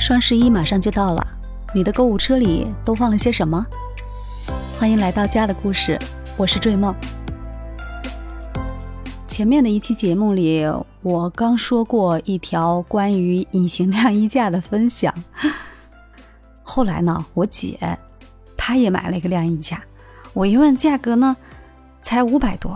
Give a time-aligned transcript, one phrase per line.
[0.00, 1.24] 双十一马上就到了，
[1.74, 3.64] 你的购物车里都放了些什么？
[4.78, 5.98] 欢迎来到家的故事，
[6.38, 6.94] 我是坠梦。
[9.28, 10.64] 前面的一期节目里，
[11.02, 15.14] 我刚说过一条关于隐形晾衣架的分享。
[16.64, 17.78] 后来呢，我姐
[18.56, 19.82] 她也买了一个晾衣架，
[20.32, 21.36] 我一问价格呢，
[22.00, 22.74] 才五百多，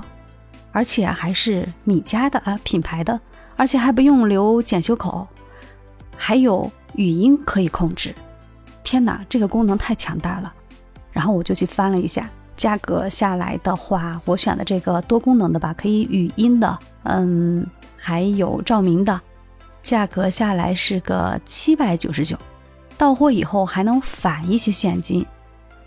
[0.73, 3.19] 而且还是米家的啊品牌的，
[3.57, 5.27] 而且还不用留检修口，
[6.19, 8.15] 还有语音可以控制。
[8.83, 10.53] 天哪，这个功能太强大了！
[11.11, 12.29] 然后我就去翻了一下。
[12.57, 19.21] 价格下来的话，我选的这个多功能的吧，可以语音的，嗯，还有照明的，
[19.83, 22.39] 价格下来是个七百九十九，
[22.97, 25.27] 到货以后还能返一些现金，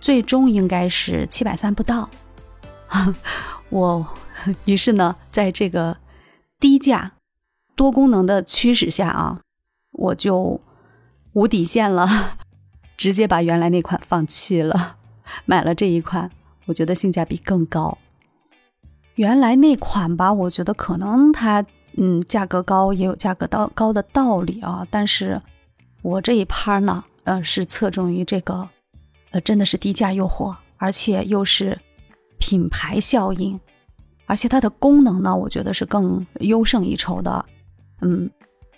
[0.02, 2.10] 最终应该是七百三不到。
[3.70, 4.06] 我
[4.66, 5.96] 于是呢，在这个
[6.60, 7.14] 低价
[7.76, 9.40] 多功能的驱使下啊，
[9.94, 10.60] 我就
[11.38, 12.08] 无底线了，
[12.98, 14.96] 直接把原来那款放弃了，
[15.46, 16.32] 买了这一款。
[16.66, 17.96] 我觉得性价比更高。
[19.14, 21.64] 原来那款吧，我觉得可能它
[21.96, 24.86] 嗯价格高也有价格高高的道理啊。
[24.90, 25.40] 但是
[26.02, 28.68] 我这一趴呢，呃是侧重于这个，
[29.30, 31.78] 呃真的是低价诱惑，而且又是
[32.40, 33.60] 品牌效应，
[34.26, 37.46] 而且它的功能呢，我觉得是更优胜一筹的。
[38.02, 38.28] 嗯，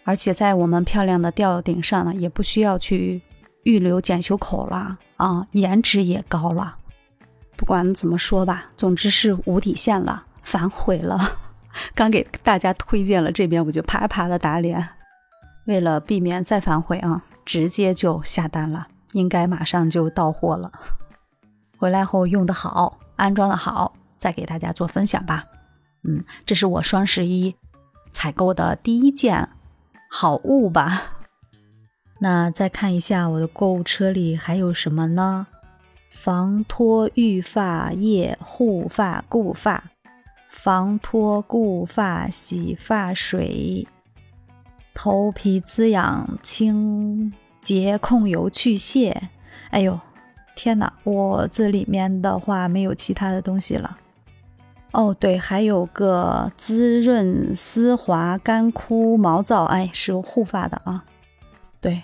[0.10, 3.22] 而且在我们漂亮的吊顶上呢，也不需要去
[3.62, 6.78] 预留检修口了啊，颜值也高了。
[7.56, 11.38] 不管怎么说吧，总之是无底线了，反悔了。
[11.94, 14.84] 刚给大家推荐了这边，我就啪啪的打脸。
[15.68, 20.72] 为了避免再反悔啊，直接就下单了，应该马上就到货了。
[21.78, 25.46] 回来后用的好，安装的好，再给大家做分享吧。
[26.04, 27.56] 嗯，这是我双十一
[28.12, 29.48] 采购的第一件
[30.10, 31.20] 好物吧。
[32.20, 35.48] 那再看一下我的购物车里还有什么呢？
[36.12, 39.82] 防脱育发液护发固发，
[40.50, 43.88] 防脱固发洗发水，
[44.94, 47.32] 头皮滋养清
[47.62, 49.30] 洁控油去屑。
[49.70, 49.98] 哎呦，
[50.56, 50.92] 天哪！
[51.06, 53.98] 我这里面的话没有其他的东西了。
[54.92, 61.06] 哦，对，还有个滋润丝滑干枯毛躁，哎，是护发的啊。
[61.80, 62.02] 对，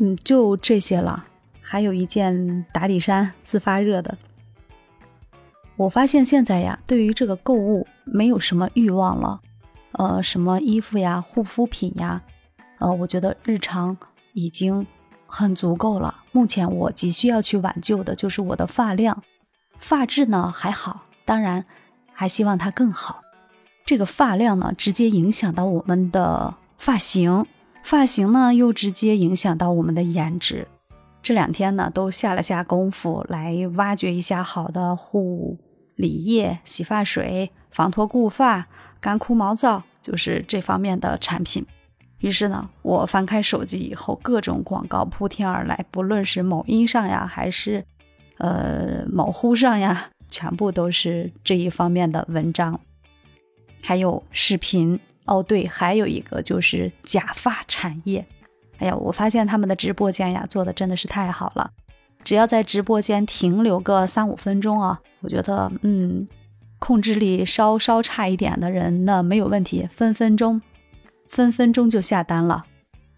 [0.00, 1.26] 嗯，就这些了。
[1.60, 4.16] 还有一件打底衫，自发热的。
[5.76, 9.40] 我发现现在呀，对于这个购物没有什么欲望了，
[9.92, 12.22] 呃，什么衣服呀、护肤品呀，
[12.78, 13.96] 呃，我觉得日常
[14.32, 14.86] 已经
[15.26, 16.22] 很足够了。
[16.30, 19.20] 目前我急需要去挽救的就是我的发量，
[19.80, 21.64] 发质呢还好，当然
[22.16, 23.22] 还希望它更好。
[23.84, 27.46] 这个发量呢，直接影响到我们的发型，
[27.84, 30.66] 发型呢又直接影响到我们的颜值。
[31.22, 35.58] 这两天呢，都下了下功夫来挖掘一下好的护
[35.94, 38.66] 理液、洗发水、防脱固发、
[39.00, 41.64] 干枯毛躁，就是这方面的产品。
[42.20, 47.84] 于是呢，我翻开手机以后，各种广告铺天而来，不论是某音上呀，还是
[48.38, 52.80] 呃某乎上呀，全部都是这一方面的文章，
[53.82, 54.98] 还有视频。
[55.24, 58.24] 哦，对，还有一个就是假发产业。
[58.78, 61.68] 哎呀，我发现他们的直播间呀做的真的是太好了，
[62.22, 66.28] 只要在直播间停留个三五分钟啊，我觉得嗯，
[66.78, 70.62] 控制力稍稍差一点的人那没有问题，分分钟，
[71.28, 72.64] 分分钟就下单了。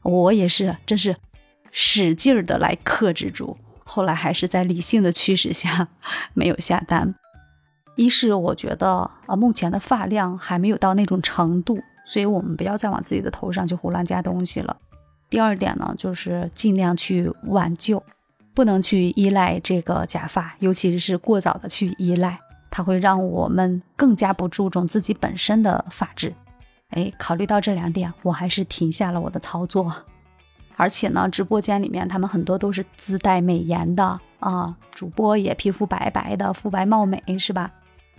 [0.03, 1.15] 我也是，真是
[1.73, 3.59] 使劲儿的来克制住，
[3.89, 5.89] 后来还是在理性的驱使下
[6.35, 7.15] 没有下单。
[7.97, 14.77] 一是我觉得啊，目前的发量还没有到那种程度，所以我们不要再往自己的头上去胡乱加东西了。
[15.31, 18.03] 第二点呢，就是尽量去挽救，
[18.55, 22.39] 不能去依赖这个假发，尤其是过早的去依赖，
[22.71, 26.33] 它会让我们更加不注重自己本身的发质。
[26.91, 29.93] 哎，考虑到这两点，我还是停下了我的操作。
[30.79, 37.71] 而且呢，直播间里面他们很多都是自带美颜的啊，主播也皮肤白白的，肤白貌美，是吧？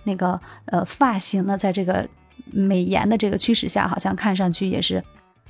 [0.03, 2.07] 那个呃，发型呢，在这个
[2.51, 5.03] 美颜的这个驱使下，好像看上去也是。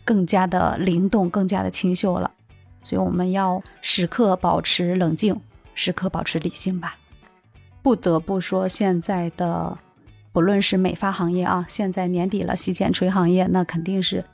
[0.06, 2.32] 更加的灵动，更加的清秀了，
[2.82, 5.40] 所以我们要时刻保持冷静，
[5.76, 6.98] 时刻保持理性吧。
[7.84, 9.78] 不得不说，现在的
[10.32, 14.26] 不论是美发行业啊，现在年底了，洗剪吹行业那肯定是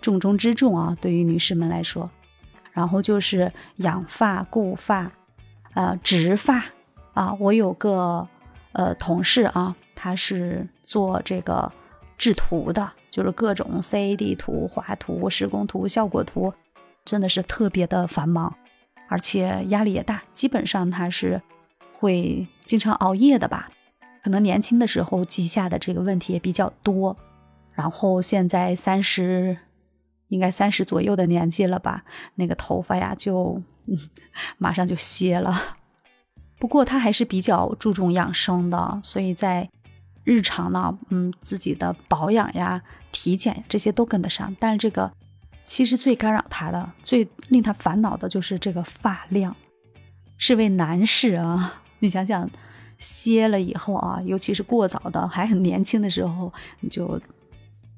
[0.00, 2.10] 重中之重啊，对于女士们来说。
[2.72, 5.10] 然后就是养发、固发，
[5.74, 6.64] 呃，植发
[7.14, 7.32] 啊。
[7.40, 8.26] 我有个
[8.72, 11.72] 呃同事啊，他是做这个
[12.16, 12.90] 制图的。
[13.10, 16.54] 就是各种 CAD 图、画图、施工图、效果图，
[17.04, 18.54] 真的是特别的繁忙，
[19.08, 21.42] 而且压力也大，基本上他是
[21.92, 23.68] 会经常熬夜的吧。
[24.22, 27.16] 可能年轻的时候记下的这个问题也比较多，
[27.72, 29.58] 然后现在三十，
[30.30, 32.02] 应该三十左右的年纪了吧，
[32.36, 33.62] 那个头发呀就
[34.58, 35.76] 马上就歇了。
[36.58, 39.68] 不过他还是比较注重养生的，所以在
[40.24, 42.82] 日常呢，嗯，自己的保养呀、
[43.12, 44.56] 体检这些都跟得上。
[44.58, 45.12] 但是这个
[45.64, 49.54] 其实最干扰他的、最令他烦恼的就是这个发量。
[50.38, 52.50] 是位男士啊， 你想想。
[52.98, 57.18] 歇了以后啊，尤其是过早的，还很年轻的时候，你就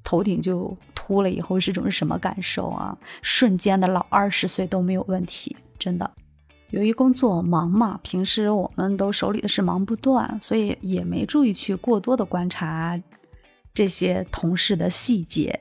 [0.04, 2.96] 头顶就秃了，以后是种什么感受啊？
[3.22, 6.10] 瞬间的老二十岁都没有问题，真的。
[6.70, 12.98] 由于工作忙嘛，平时我们都手里的事忙不断，所以也没注意去过多的观察
[13.74, 15.58] 这些同事的细节。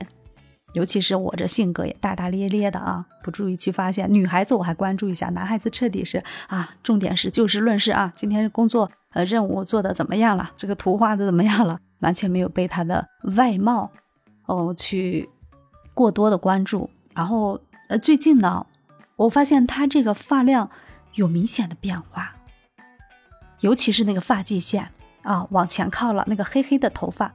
[0.72, 4.10] 尤其是我这性格也大大咧咧的啊，不注意去发现。
[4.10, 8.10] 女孩子我还关注一下，男孩子彻底是啊，重点是就事论事啊。
[8.16, 10.50] 今天工作呃任务做的怎么样了？
[10.56, 11.78] 这个图画的怎么样了？
[12.00, 13.06] 完全没有被他的
[13.36, 13.92] 外貌
[14.46, 15.28] 哦去
[15.94, 16.88] 过多的关注。
[17.14, 18.66] 然后呃最近呢，
[19.16, 20.70] 我发现他这个发量
[21.14, 22.34] 有明显的变化，
[23.60, 24.90] 尤其是那个发际线
[25.22, 27.34] 啊往前靠了，那个黑黑的头发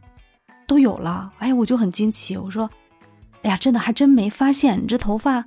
[0.66, 1.32] 都有了。
[1.40, 2.70] 哎，我就很惊奇，我说。
[3.44, 5.46] 哎呀，真的还真没发现，你这头发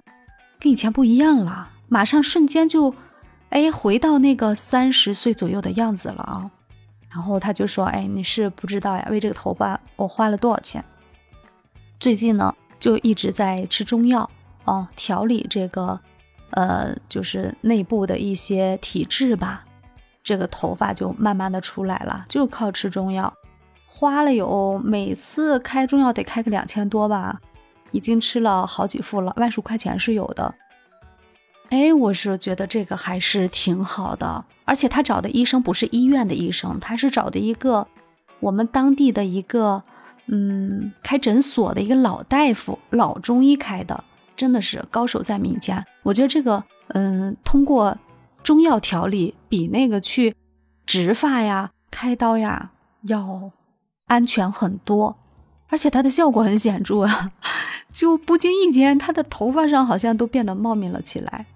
[0.60, 2.94] 跟以前不一样了，马上瞬间就，
[3.50, 6.50] 哎，回到那个三十岁左右的样子了啊。
[7.10, 10.82] 然后他就说：“哎，你是不知道呀，为这个头发我花了多少钱。
[12.00, 14.28] 最近呢，就一直在吃中药
[14.64, 16.00] 哦，调理这个，
[16.52, 19.66] 呃，就是内部的一些体质吧。
[20.24, 23.32] 这个头发就慢慢的出来了，就靠吃中药，
[23.86, 27.38] 花了有每次开中药得开个两千多吧。”
[27.92, 30.54] 已经吃了好几副了，万数块钱是有的。
[31.70, 37.86] 哎，我是觉得这个还是挺好的，而且他找的医生不是医院的医生，他是找的一个
[38.38, 39.82] 我们当地的一个
[40.32, 44.04] 嗯开诊所的一个老大夫，老中医开的，
[44.36, 45.84] 真的是高手在民间。
[46.04, 47.98] 我觉得这个嗯，通过
[48.42, 50.34] 中药调理比那个去
[50.86, 52.70] 植发呀、开刀呀
[53.02, 53.50] 要
[54.06, 55.16] 安全很多。
[55.68, 57.30] 而且它的效果很显著啊，
[57.92, 61.46] 就不经意间，他的头发上好像都变得茂密了起来。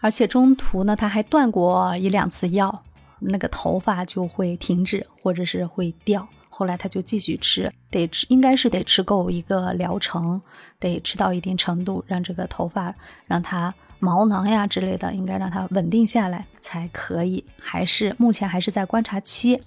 [0.00, 2.84] 而且中途呢，他还断过一两次药，
[3.18, 6.28] 那个头发就会停止或者是会掉。
[6.60, 10.38] 后来他就继续吃，得吃，应该是得吃够一个疗程，
[10.78, 17.42] 得吃到一定程度，让这个头发让它毛囊呀之类的，应该让它稳定下来才可以。
[17.58, 19.58] 还是目前还是在观察期，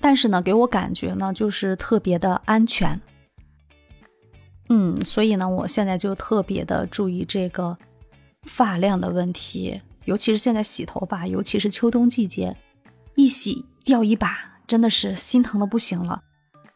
[0.00, 3.00] 但是呢，给我感觉呢，就是特别的安全。
[4.70, 7.78] 嗯，所以呢，我现在就特别的注意这个
[8.42, 12.56] 发量的问题，尤其是现在洗头发，尤其是秋冬季节，
[13.14, 16.20] 一洗掉一把，真的是心疼的不行了。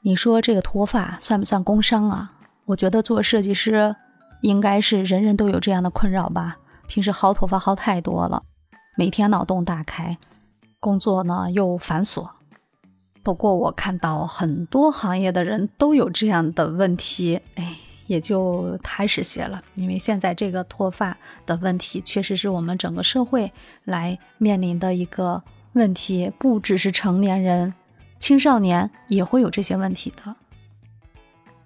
[0.07, 2.31] 你说这个脱发算不算工伤啊？
[2.67, 3.97] 我觉得做设计师
[4.43, 6.59] 应该是人人都有这样的困扰吧。
[6.87, 8.43] 平时薅头发薅太多了，
[8.99, 10.19] 每天脑洞大开，
[10.79, 12.29] 工作呢又繁琐。
[13.23, 17.77] 不过我看到很多行业的人都有这样的问题，哎。
[18.07, 23.51] 也就踏实些了，因为现在这个脱发的问题，确实是我们整个社会
[23.85, 25.43] 来面临的一个
[25.73, 27.73] 问题，不只是成年人，
[28.25, 30.35] 青少年也会有这些问题的。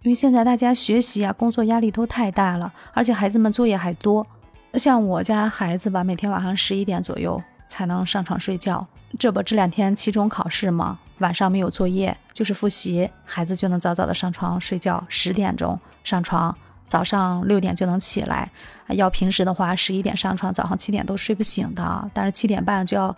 [0.03, 4.27] 因为现在大家学习啊、工作压力都太大了，而且孩子们作业还多。
[4.75, 8.85] 像我家孩子吧，每天晚上十一点左右才能上床睡觉，
[9.21, 10.99] 这不这两天期中考试嘛？
[11.19, 15.79] 晚上没有作业，就是复习，孩子就能早早的上床睡觉，十点钟。
[16.03, 16.53] 上床，
[16.87, 18.51] 早上六点就能起来。
[18.89, 22.11] 要平时的话，十一点上床，早上七点都睡不醒的。
[22.13, 23.17] 但是七点半就要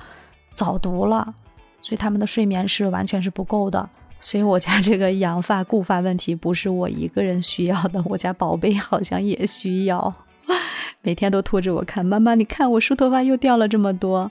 [0.52, 1.34] 早读了，
[1.82, 3.88] 所以他们的睡眠是完全是不够的。
[4.20, 10.14] 所以我家这个养发固发问题不是我一个人需要的，我家宝贝好像也需要，
[11.02, 12.04] 每天都拖着我看。
[12.04, 14.30] 妈妈，你看我梳头发又掉了这么多，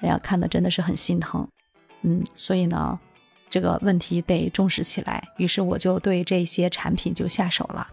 [0.00, 1.46] 哎呀，看的真的是很心疼。
[2.02, 2.98] 嗯，所以呢。
[3.48, 7.86] 这个问题得重视起来，于是我就对这些产品就下手了。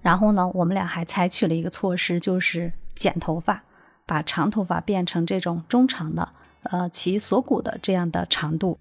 [0.00, 3.60] 然后呢，我们俩还采取了一个措施，就是剪头发，
[4.06, 6.26] 把长头发变成这种中长的，
[6.64, 8.78] 呃，齐锁骨的这样的长度。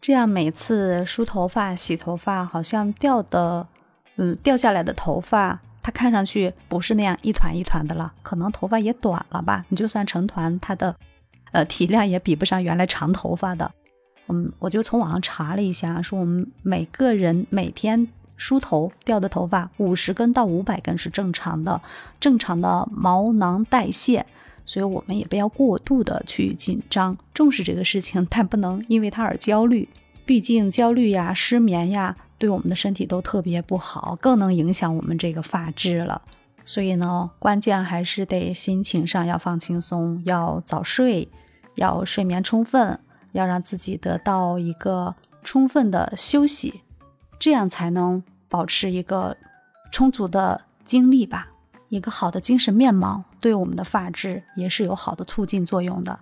[0.00, 3.66] 这样每次梳头发、洗头发，好像掉的，
[4.16, 9.64] 嗯，掉下来的头发，它看上去不是那样一团一团的了，可能头发也短了吧？
[9.68, 10.96] 你就算成团，它的，
[11.52, 13.70] 呃，体量也比不上原来长头发的。
[14.28, 21.80] 嗯，我就从网上查了一下，说我们每个人每天梳头掉的头发五十根到五百根是正常的，
[22.18, 24.24] 正常的毛囊代谢，
[24.64, 29.88] 所以我们也不要过度的去紧张，重视这个事情，但不能因为它而焦虑。
[30.24, 36.22] 毕竟焦虑呀、失眠呀，对我们的身体都特别不好，更能影响我们这个发质了。
[36.64, 41.28] 所以呢，关键还是得心情上要放轻松，要早睡，
[41.74, 43.00] 要睡眠充分，
[43.32, 46.82] 要让自己得到一个充分的休息，
[47.38, 49.36] 这样才能保持一个
[49.90, 51.48] 充足的精力吧。
[51.88, 56.18] 一个好的精神面貌，对我们的发质也是有好的促进作用的。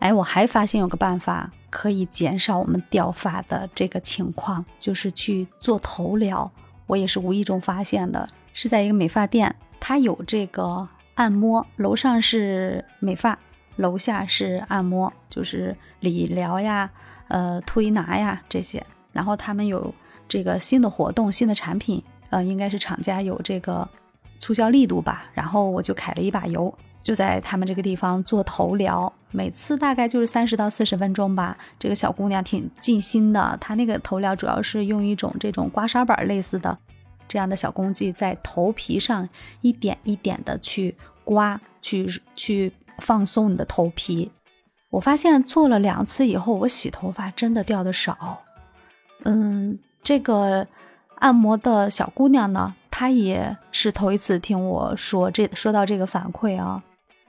[0.00, 6.50] 哎，我还发现有个办法可以减少我们掉发的这个情况，就是去做头疗。
[6.86, 9.54] 我也是无意中发现的，是在一个美发店。
[9.80, 13.38] 它有这个按摩，楼上是美发，
[13.76, 16.90] 楼下是按摩，就是理疗呀、
[17.28, 18.84] 呃推拿呀这些。
[19.12, 19.94] 然后他们有
[20.28, 23.88] 这个新的活动、新的产品，呃，应该是厂家有这个
[24.38, 25.26] 促销力度吧。
[25.32, 26.72] 然后我就揩了一把油，
[27.02, 31.56] 就在他们这个地方做头疗，每次大概就是三十到四十分钟吧。
[31.78, 36.76] 这个小姑娘挺尽心的，她那个头疗主要是用一种这种刮痧板类似的。
[37.26, 39.26] 这样的小工具在头皮上
[39.62, 44.30] 一点一点的去刮，去去放松你的头皮。
[44.90, 48.42] 我发现做了两次以后，我洗头发真的掉的少。
[49.24, 50.66] 嗯，这个
[51.24, 56.84] 按摩的小姑娘呢，她也是头一次听我说这说到这个反馈啊。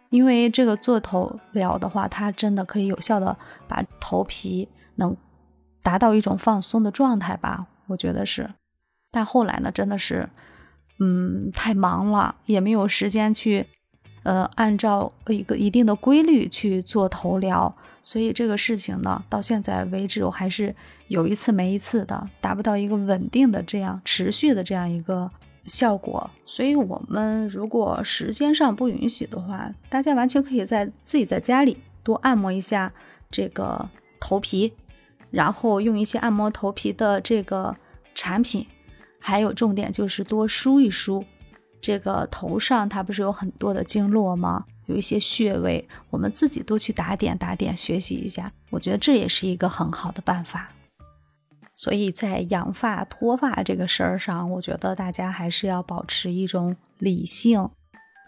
[0.10, 3.38] 因为这个做头疗的话，它真的可以有效的
[3.70, 5.16] 把头皮能
[5.82, 8.50] 达到一种放松的状态吧，我觉得是。
[9.12, 10.28] 但后来呢，真的是，
[11.00, 13.66] 嗯，太忙了，也没有时间去，
[14.24, 17.74] 呃，按照一个一定的规律去做头疗，
[18.08, 20.74] 所以这个事情呢，到现在为止，我还是
[21.08, 25.30] 有一次没一次的，达不到一个稳定的这样持续的这样一个
[25.66, 26.30] 效果。
[26.46, 32.94] 所以，我们如果时间上不允许的话，大家完全可以在自己在家里多按摩一下
[33.32, 34.72] 这个头皮，
[35.32, 37.76] 然后用一些按摩头皮的这个
[38.14, 38.68] 产品。
[39.18, 41.26] 还有重点就是多梳一梳，
[41.82, 44.66] 这个头上它不是有很多的经络吗？
[44.88, 50.70] 有一些穴位，我们自己多去打点打点，学习一下，我觉得这也是一个很好的办法。
[51.76, 57.70] 所以在养发脱发这个事儿上，我觉得大家还是要保持一种理性，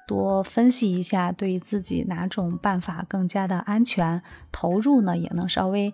[0.06, 4.22] 多分析一下，对自己哪种办法更加的安全，
[4.52, 5.94] 投入呢也能稍微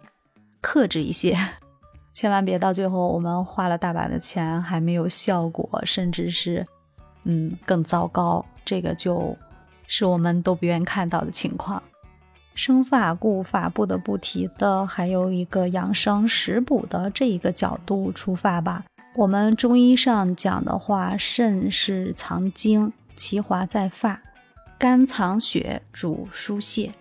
[0.62, 1.38] 克制一些。
[2.12, 6.66] 千万别到最后，我们花了大把的钱还没有效果，甚至是，
[7.24, 8.46] 嗯，更糟糕。
[8.64, 9.38] 这个就
[9.96, 11.84] 是我们都不愿看到的情况。
[12.56, 18.84] 生发固发不得不提的，还有一个养生食补的这一个角度出发吧。
[19.14, 24.18] 我们中医上讲的话，肾是藏精，其华在发；
[24.80, 26.92] 肝藏血，主疏泄。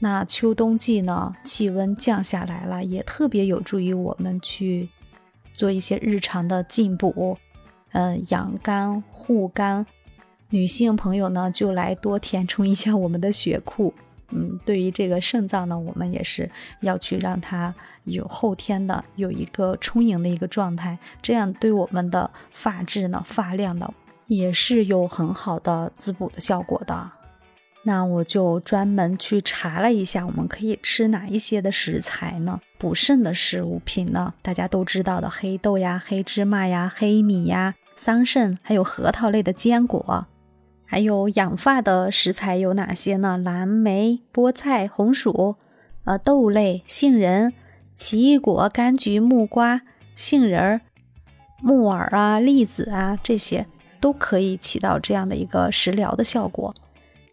[0.00, 4.88] 那秋冬季呢，气温降下来了，也特别有助于我们去
[5.54, 7.38] 做一些日常的进补，
[7.92, 9.86] 嗯，养肝护肝。
[10.50, 13.92] 女性朋友呢，就来多填充一下我们的血库。
[14.30, 16.50] 嗯，对于这个肾脏呢，我们也是
[16.80, 17.74] 要去让它
[18.04, 23.92] 有后天的有一个充盈的一个状态，这样对我们的发质呢、发量呢，
[24.26, 27.10] 也是有很好的滋补的效果的。
[27.84, 32.60] 那我就专门去查了一下，我们可以吃哪一些的食材呢？
[32.76, 34.34] 补肾的食物品呢？
[34.42, 40.26] 大家都知道的黑豆呀、黑芝麻呀、黑米呀、桑葚，还有核桃类的坚果，
[40.90, 43.36] 还有养发的食材有哪些呢？
[43.36, 45.56] 蓝莓、菠菜、红薯，
[46.04, 47.52] 呃，豆类、杏仁、
[47.94, 49.82] 奇异果、柑橘、木瓜、
[50.14, 50.80] 杏仁儿、
[51.60, 53.66] 木耳啊、栗子啊，这些
[54.00, 56.74] 都可以起到这样的一个食疗的效果。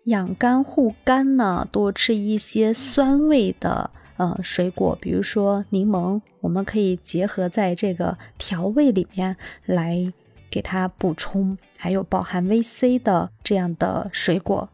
[0.04, 10.12] 养肝护肝呢，多吃一些酸味的呃水果，比如说柠檬，我们可以结合在这个调味里面来
[10.56, 11.58] 给它补充。
[11.76, 14.70] 还有饱含维 C 的这样的水果，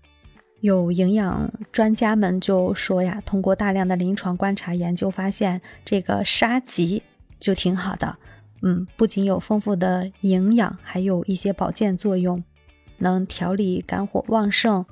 [0.59, 7.01] 有营养专家们就说呀，通过大量的临床观察研究发现，这个沙棘
[7.39, 8.15] 就挺好的。
[8.61, 12.43] 嗯，不仅有丰富的营养，还有一些保健作用，
[12.99, 14.85] 能调理肝火旺盛。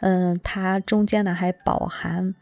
[0.00, 2.34] 嗯，它中间呢还饱含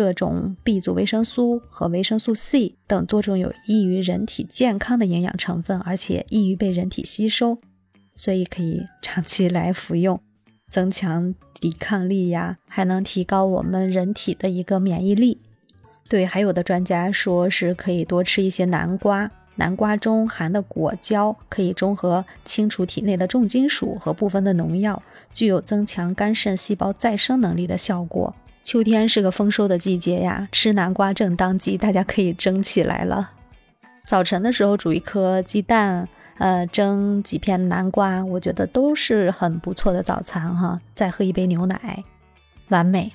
[0.00, 7.58] 各种 B 族维生素和维生素 C 等多种有益于人体健康的营养成分，而且易于被人体吸收，
[8.16, 10.18] 所以可以长期来服用，
[10.70, 15.38] 增强抵抗力呀，还能提高我们人体的一个免疫力。
[16.08, 25.02] 对，还有的专家说是可以多吃一些南瓜，南瓜中含的果胶可以中和清除体内的重金属和部分的农药，
[25.34, 28.34] 具有增强肝肾细胞再生能力的效果。
[28.70, 33.32] 秋天是个丰收的季节呀，吃南瓜正当季，大家可以蒸起来了。
[34.04, 36.08] 早晨的时候煮一颗鸡蛋，
[36.38, 40.80] 呃，蒸几片南瓜，我觉得都是很不错的早餐哈。
[40.94, 42.04] 再喝一杯牛奶，
[42.68, 43.10] 完美。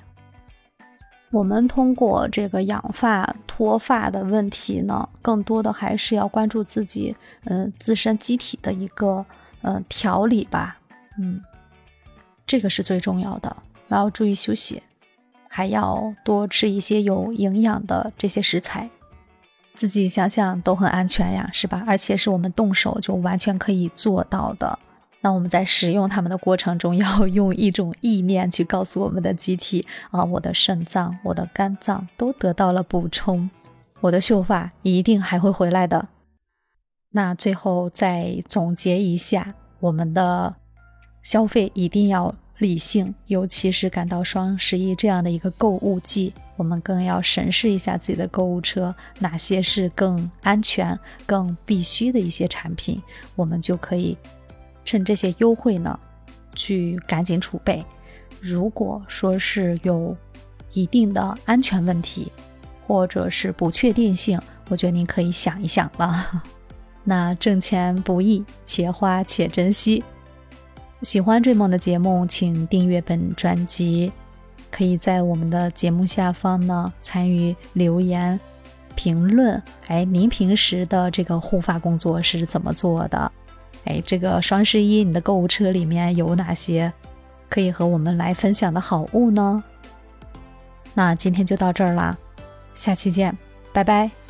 [1.30, 9.24] 我们通过这个养发脱发的问题呢，更多的还是要关注自己，嗯，自身机体的一个
[9.62, 10.76] 呃调理吧，
[11.18, 11.40] 嗯，
[12.46, 13.56] 这个是最重要的。
[13.88, 14.82] 然后注意休息，
[15.56, 18.90] 还要多吃一些有营养的这些食材，
[19.72, 21.82] 自己想想都很安全呀，是吧？
[21.86, 24.78] 而且是我们动手就完全可以做到的。
[25.22, 33.48] 那我们在使用它们的过程中，要用一种意念去告诉我们的机体啊，我的肾脏、我的肝脏都得到了补充，
[34.02, 36.08] 我的秀发一定还会回来的。
[37.12, 40.54] 那最后再总结一下，我们的
[41.22, 53.02] 消费一定要理性，尤其是赶到双十一这样的一个购物季，我们更要审视一下自己的购物车，哪些是更安全、更必须的一些产品，
[53.34, 54.16] 我们就可以。
[54.84, 55.98] 趁这些优惠呢，
[56.54, 57.84] 去赶紧储备。
[58.40, 60.16] 如果说是有
[60.72, 62.30] 一定的安全问题，
[62.86, 66.42] 或者是不确定性，我觉得您可以想一想了。
[67.02, 70.02] 那挣钱不易，且花且珍惜。
[71.02, 74.12] 喜欢追梦的节目，请订阅本专辑。
[74.70, 78.38] 可以在我们的节目下方呢参与留言
[78.94, 79.62] 评论。
[79.86, 83.32] 哎，您平时的这个护发工作是怎么做的？
[83.84, 86.92] 哎，这个双十一你的购物车里面有哪些
[87.48, 89.62] 可以和我们来分享的好物呢？
[90.92, 92.16] 那今天就到这儿啦，
[92.74, 93.36] 下期见，
[93.72, 94.25] 拜拜。